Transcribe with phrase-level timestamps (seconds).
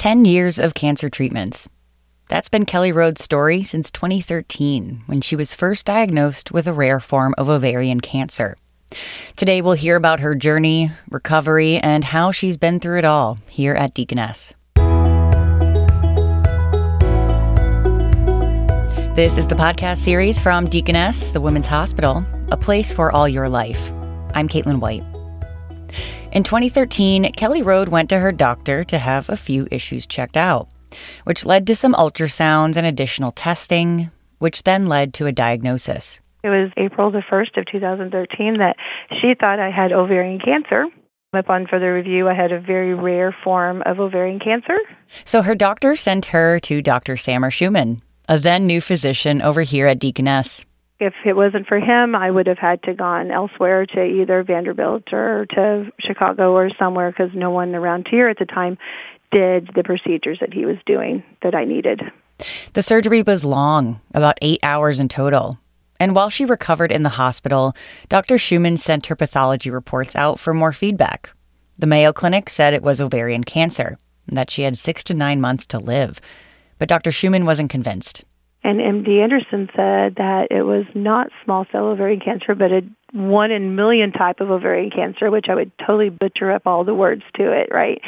[0.00, 1.68] 10 years of cancer treatments.
[2.30, 7.00] That's been Kelly Rode's story since 2013, when she was first diagnosed with a rare
[7.00, 8.56] form of ovarian cancer.
[9.36, 13.74] Today, we'll hear about her journey, recovery, and how she's been through it all here
[13.74, 14.54] at Deaconess.
[19.14, 23.50] This is the podcast series from Deaconess, the Women's Hospital, a place for all your
[23.50, 23.92] life.
[24.32, 25.04] I'm Caitlin White.
[26.32, 30.68] In 2013, Kelly Rode went to her doctor to have a few issues checked out,
[31.24, 36.20] which led to some ultrasounds and additional testing, which then led to a diagnosis.
[36.44, 38.76] It was April the 1st of 2013 that
[39.20, 40.84] she thought I had ovarian cancer.
[41.32, 44.78] Upon further review, I had a very rare form of ovarian cancer.
[45.24, 47.16] So her doctor sent her to Dr.
[47.16, 50.64] Samer Schumann, a then new physician over here at Deaconess
[51.00, 55.12] if it wasn't for him, I would have had to gone elsewhere to either Vanderbilt
[55.12, 58.76] or to Chicago or somewhere because no one around here at the time
[59.32, 62.02] did the procedures that he was doing that I needed.
[62.74, 65.58] The surgery was long, about eight hours in total.
[65.98, 67.74] And while she recovered in the hospital,
[68.08, 68.38] Dr.
[68.38, 71.30] Schumann sent her pathology reports out for more feedback.
[71.78, 75.40] The Mayo Clinic said it was ovarian cancer and that she had six to nine
[75.40, 76.20] months to live.
[76.78, 77.12] But Dr.
[77.12, 78.24] Schumann wasn't convinced.
[78.62, 83.50] And MD Anderson said that it was not small cell ovarian cancer, but a one
[83.50, 87.22] in million type of ovarian cancer, which I would totally butcher up all the words
[87.36, 88.00] to it, right?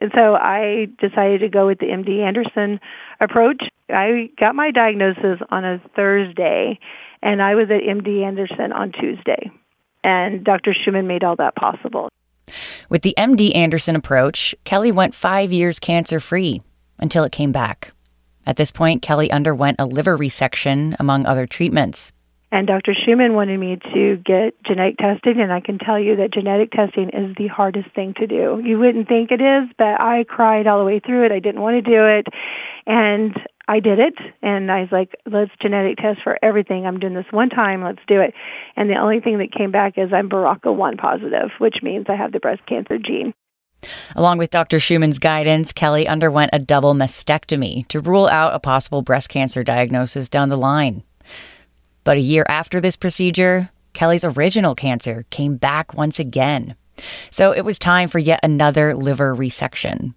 [0.00, 2.80] And so I decided to go with the MD Anderson
[3.20, 3.62] approach.
[3.88, 6.78] I got my diagnosis on a Thursday,
[7.22, 9.50] and I was at MD Anderson on Tuesday.
[10.02, 10.74] And Dr.
[10.74, 12.08] Schumann made all that possible.
[12.88, 16.62] With the MD Anderson approach, Kelly went five years cancer free
[16.98, 17.92] until it came back.
[18.46, 22.12] At this point, Kelly underwent a liver resection, among other treatments.
[22.52, 22.94] And Dr.
[22.94, 27.10] Schumann wanted me to get genetic testing, and I can tell you that genetic testing
[27.10, 28.60] is the hardest thing to do.
[28.64, 31.32] You wouldn't think it is, but I cried all the way through it.
[31.32, 32.26] I didn't want to do it.
[32.86, 33.36] And
[33.68, 36.86] I did it, and I was like, let's genetic test for everything.
[36.86, 38.34] I'm doing this one time, let's do it.
[38.74, 42.32] And the only thing that came back is I'm BRCA1 positive, which means I have
[42.32, 43.32] the breast cancer gene.
[44.14, 44.78] Along with Dr.
[44.78, 50.28] Schumann's guidance, Kelly underwent a double mastectomy to rule out a possible breast cancer diagnosis
[50.28, 51.02] down the line.
[52.04, 56.76] But a year after this procedure, Kelly's original cancer came back once again.
[57.30, 60.14] So it was time for yet another liver resection.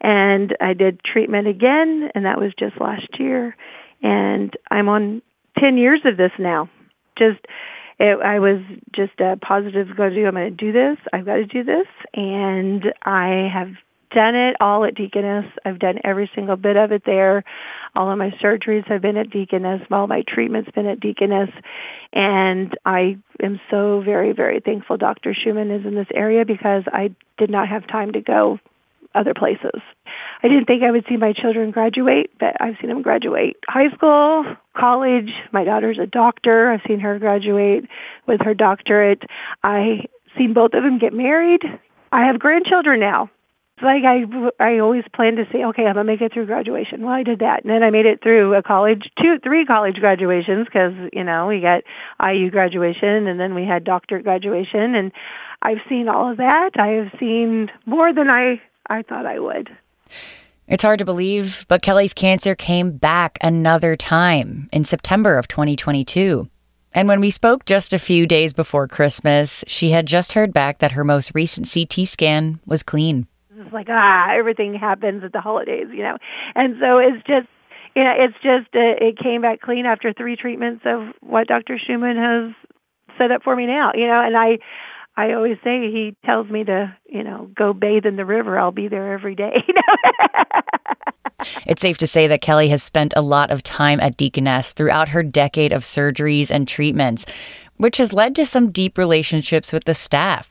[0.00, 3.56] And I did treatment again, and that was just last year.
[4.02, 5.22] And I'm on
[5.58, 6.68] 10 years of this now.
[7.16, 7.40] Just
[7.98, 8.60] it, I was
[8.94, 10.26] just a positive go to do.
[10.26, 10.98] I'm going to do this.
[11.12, 13.68] I've got to do this, and I have
[14.10, 15.46] done it all at Deaconess.
[15.64, 17.44] I've done every single bit of it there.
[17.96, 19.82] All of my surgeries have been at Deaconess.
[19.90, 21.50] All my treatments been at Deaconess,
[22.12, 25.34] and I am so very very thankful Dr.
[25.34, 28.58] Schumann is in this area because I did not have time to go
[29.14, 29.80] other places.
[30.44, 33.88] I didn't think I would see my children graduate, but I've seen them graduate high
[33.94, 34.44] school,
[34.76, 35.30] college.
[35.52, 36.70] My daughter's a doctor.
[36.70, 37.86] I've seen her graduate
[38.28, 39.22] with her doctorate.
[39.62, 40.04] I've
[40.36, 41.62] seen both of them get married.
[42.12, 43.30] I have grandchildren now.
[43.76, 44.24] It's like I
[44.62, 47.00] I always planned to say, okay, I'm gonna make it through graduation.
[47.00, 49.96] Well, I did that, and then I made it through a college, two, three college
[49.96, 51.84] graduations because you know we got
[52.22, 55.10] IU graduation, and then we had doctorate graduation, and
[55.62, 56.72] I've seen all of that.
[56.78, 58.60] I have seen more than I
[58.90, 59.70] I thought I would.
[60.66, 66.48] It's hard to believe, but Kelly's cancer came back another time in September of 2022.
[66.92, 70.78] And when we spoke just a few days before Christmas, she had just heard back
[70.78, 73.26] that her most recent CT scan was clean.
[73.58, 76.16] It's like, ah, everything happens at the holidays, you know.
[76.54, 77.48] And so it's just,
[77.94, 81.78] you know, it's just, uh, it came back clean after three treatments of what Dr.
[81.84, 82.54] Schumann has
[83.18, 84.58] set up for me now, you know, and I,
[85.16, 88.58] I always say he tells me to, you know, go bathe in the river.
[88.58, 89.56] I'll be there every day.
[91.66, 95.10] it's safe to say that Kelly has spent a lot of time at Deaconess throughout
[95.10, 97.26] her decade of surgeries and treatments,
[97.76, 100.48] which has led to some deep relationships with the staff.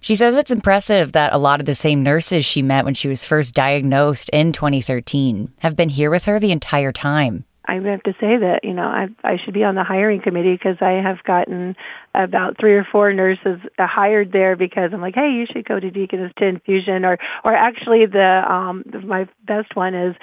[0.00, 3.08] She says it's impressive that a lot of the same nurses she met when she
[3.08, 7.45] was first diagnosed in 2013 have been here with her the entire time.
[7.68, 10.54] I have to say that you know I I should be on the hiring committee
[10.54, 11.76] because I have gotten
[12.14, 15.90] about three or four nurses hired there because I'm like, hey, you should go to
[15.90, 20.14] Deaconess to infusion, or or actually the um my best one is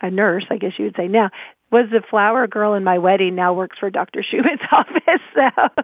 [0.00, 1.30] a nurse, I guess you would say now
[1.70, 4.22] was the flower girl in my wedding now works for Dr.
[4.30, 5.22] Schumann's office.
[5.34, 5.82] So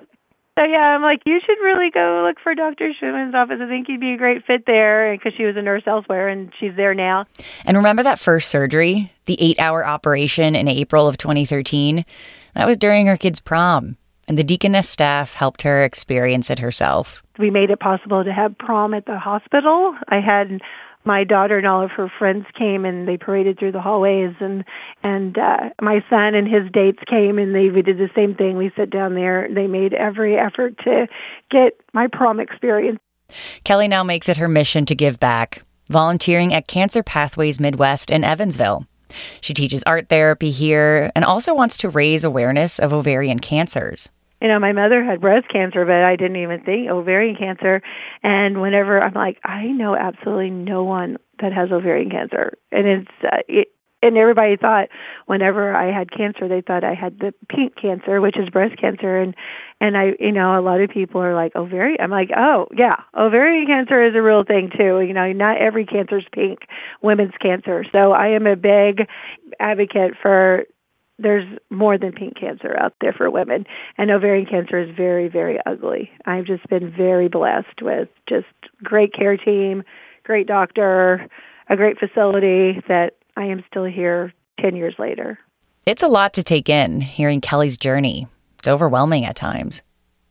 [0.58, 2.90] so yeah, I'm like, you should really go look for Dr.
[2.98, 3.58] Schumann's office.
[3.62, 6.52] I think you'd be a great fit there because she was a nurse elsewhere and
[6.58, 7.26] she's there now.
[7.64, 12.04] And remember that first surgery, the eight-hour operation in April of 2013?
[12.54, 17.22] That was during her kid's prom, and the Deaconess staff helped her experience it herself.
[17.38, 19.94] We made it possible to have prom at the hospital.
[20.08, 20.60] I had
[21.08, 24.62] my daughter and all of her friends came and they paraded through the hallways and
[25.02, 28.56] and uh my son and his dates came and they we did the same thing.
[28.56, 29.48] We sat down there.
[29.52, 31.08] They made every effort to
[31.50, 32.98] get my prom experience.
[33.64, 38.22] Kelly now makes it her mission to give back volunteering at cancer pathways midwest in
[38.22, 38.86] evansville.
[39.40, 44.48] She teaches art therapy here and also wants to raise awareness of ovarian cancers you
[44.48, 47.82] know, my mother had breast cancer, but I didn't even think ovarian cancer.
[48.22, 53.10] And whenever I'm like, I know absolutely no one that has ovarian cancer, and it's
[53.24, 53.68] uh, it,
[54.02, 54.88] and everybody thought
[55.26, 59.16] whenever I had cancer, they thought I had the pink cancer, which is breast cancer,
[59.18, 59.34] and
[59.80, 62.00] and I, you know, a lot of people are like ovarian.
[62.00, 65.00] I'm like, oh yeah, ovarian cancer is a real thing too.
[65.00, 66.60] You know, not every cancer is pink,
[67.02, 67.84] women's cancer.
[67.90, 69.08] So I am a big
[69.58, 70.64] advocate for
[71.18, 73.64] there's more than pink cancer out there for women.
[73.96, 76.10] And ovarian cancer is very very ugly.
[76.26, 78.46] I've just been very blessed with just
[78.82, 79.82] great care team
[80.28, 81.26] great doctor
[81.70, 85.38] a great facility that i am still here 10 years later.
[85.86, 88.28] It's a lot to take in hearing kelly's journey.
[88.58, 89.82] It's overwhelming at times.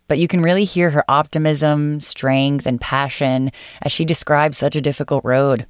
[0.07, 3.51] But you can really hear her optimism strength and passion
[3.81, 5.65] as she describes such a difficult road.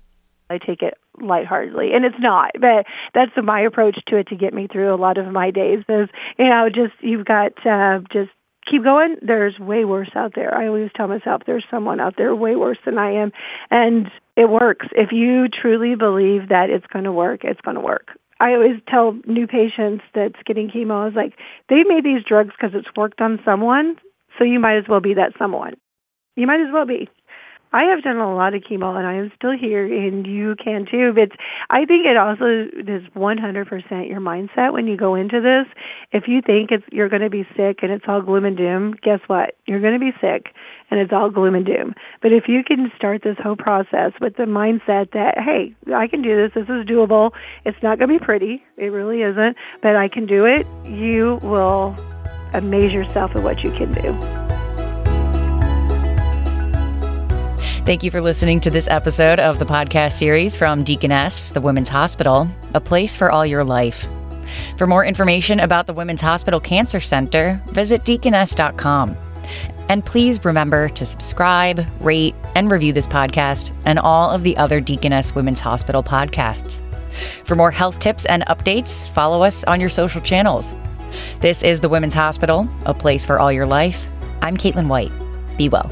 [0.50, 4.54] I take it lightheartedly and it's not but that's my approach to it to get
[4.54, 8.30] me through a lot of my days is you know just you've got uh just
[8.70, 12.36] keep going there's way worse out there i always tell myself there's someone out there
[12.36, 13.32] way worse than i am
[13.72, 17.82] and it works if you truly believe that it's going to work it's going to
[17.82, 18.10] work
[18.40, 21.34] I always tell new patients that's getting chemo, I was like,
[21.70, 23.96] they made these drugs because it's worked on someone,
[24.38, 25.74] so you might as well be that someone.
[26.36, 27.10] You might as well be.
[27.74, 30.86] I have done a lot of chemo and I am still here and you can
[30.90, 31.14] too.
[31.14, 31.38] But
[31.70, 35.66] I think it also is 100% your mindset when you go into this.
[36.12, 38.96] If you think it's you're going to be sick and it's all gloom and doom,
[39.02, 39.56] guess what?
[39.66, 40.54] You're going to be sick
[40.90, 41.94] and it's all gloom and doom.
[42.22, 46.22] But if you can start this whole process with the mindset that, hey, I can
[46.22, 47.32] do this, this is doable,
[47.66, 51.40] it's not going to be pretty, it really isn't, but I can do it, you
[51.44, 51.96] will
[52.54, 54.37] amaze yourself at what you can do.
[57.88, 61.88] Thank you for listening to this episode of the podcast series from Deaconess, the Women's
[61.88, 64.06] Hospital, a place for all your life.
[64.78, 69.16] For more information about the Women's Hospital Cancer Center, visit deaconess.com.
[69.88, 74.82] And please remember to subscribe, rate, and review this podcast and all of the other
[74.82, 76.82] Deaconess Women's Hospital podcasts.
[77.46, 80.76] For more health tips and updates, follow us on your social channels.
[81.40, 84.08] This is the Women's Hospital, a place for all your life.
[84.42, 85.14] I'm Caitlin White.
[85.58, 85.90] Be well.